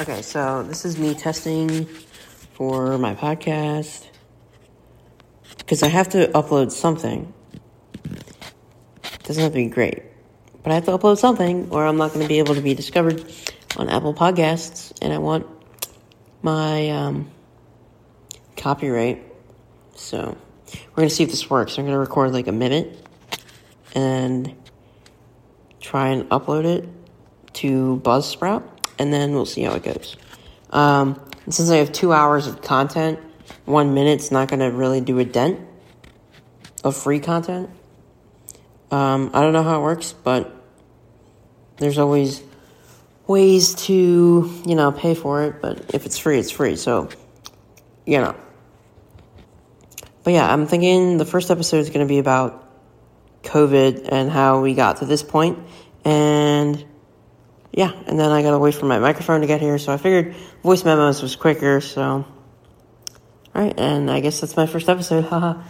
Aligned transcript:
Okay, 0.00 0.22
so 0.22 0.62
this 0.62 0.86
is 0.86 0.98
me 0.98 1.14
testing 1.14 1.84
for 2.54 2.96
my 2.96 3.14
podcast 3.14 4.08
because 5.58 5.82
I 5.82 5.88
have 5.88 6.08
to 6.10 6.28
upload 6.28 6.72
something. 6.72 7.32
It 8.04 9.22
doesn't 9.22 9.42
have 9.42 9.52
to 9.52 9.56
be 9.56 9.66
great, 9.66 10.02
but 10.62 10.72
I 10.72 10.76
have 10.76 10.86
to 10.86 10.92
upload 10.92 11.18
something 11.18 11.68
or 11.70 11.86
I'm 11.86 11.98
not 11.98 12.14
going 12.14 12.22
to 12.22 12.28
be 12.28 12.38
able 12.38 12.54
to 12.54 12.62
be 12.62 12.72
discovered 12.72 13.22
on 13.76 13.90
Apple 13.90 14.14
Podcasts, 14.14 14.92
and 15.02 15.12
I 15.12 15.18
want 15.18 15.46
my 16.40 16.88
um, 16.88 17.30
copyright. 18.56 19.22
So 19.94 20.36
we're 20.72 20.96
going 20.96 21.08
to 21.08 21.14
see 21.14 21.24
if 21.24 21.30
this 21.30 21.50
works. 21.50 21.78
I'm 21.78 21.84
going 21.84 21.94
to 21.94 21.98
record 21.98 22.32
like 22.32 22.46
a 22.46 22.52
minute 22.52 22.98
and 23.94 24.54
try 25.80 26.08
and 26.08 26.28
upload 26.30 26.64
it 26.64 26.88
to 27.54 28.00
Buzzsprout, 28.02 28.66
and 28.98 29.12
then 29.12 29.32
we'll 29.32 29.46
see 29.46 29.62
how 29.62 29.74
it 29.74 29.82
goes. 29.82 30.16
Um, 30.70 31.20
since 31.48 31.70
I 31.70 31.76
have 31.76 31.92
two 31.92 32.12
hours 32.12 32.46
of 32.46 32.62
content, 32.62 33.18
one 33.64 33.94
minute's 33.94 34.30
not 34.30 34.48
going 34.48 34.60
to 34.60 34.70
really 34.70 35.00
do 35.00 35.18
a 35.18 35.24
dent 35.24 35.60
of 36.84 36.96
free 36.96 37.20
content. 37.20 37.70
Um, 38.90 39.30
I 39.32 39.40
don't 39.40 39.52
know 39.52 39.62
how 39.62 39.80
it 39.80 39.82
works, 39.82 40.12
but 40.12 40.54
there's 41.78 41.98
always 41.98 42.42
ways 43.26 43.74
to, 43.74 44.62
you 44.66 44.74
know, 44.74 44.92
pay 44.92 45.14
for 45.14 45.44
it, 45.44 45.62
but 45.62 45.94
if 45.94 46.06
it's 46.06 46.18
free, 46.18 46.38
it's 46.38 46.50
free. 46.50 46.76
So, 46.76 47.08
you 48.06 48.18
know. 48.18 48.36
But 50.24 50.34
yeah, 50.34 50.52
I'm 50.52 50.66
thinking 50.66 51.18
the 51.18 51.24
first 51.24 51.50
episode 51.50 51.78
is 51.78 51.88
going 51.88 52.06
to 52.06 52.08
be 52.08 52.18
about 52.18 52.62
COVID 53.42 54.08
and 54.12 54.30
how 54.30 54.60
we 54.60 54.74
got 54.74 54.98
to 54.98 55.06
this. 55.06 55.24
And 56.04 56.84
yeah, 57.72 57.92
and 58.06 58.18
then 58.18 58.30
I 58.30 58.42
got 58.42 58.50
to 58.50 58.58
wait 58.58 58.74
for 58.74 58.86
my 58.86 58.98
microphone 58.98 59.40
to 59.40 59.46
get 59.46 59.60
here. 59.60 59.78
So 59.78 59.92
I 59.92 59.96
figured 59.96 60.34
voice 60.62 60.84
memos 60.84 61.22
was 61.22 61.36
quicker. 61.36 61.80
So, 61.80 62.02
all 62.04 62.26
right, 63.54 63.78
and 63.78 64.10
I 64.10 64.20
guess 64.20 64.40
that's 64.40 64.56
my 64.56 64.66
first 64.66 64.88
episode. 64.88 65.24
Haha. 65.30 65.62